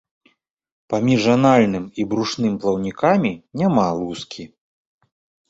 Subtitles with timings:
[0.93, 3.31] Паміж анальным і брушным плаўнікамі
[3.63, 4.43] няма лускі.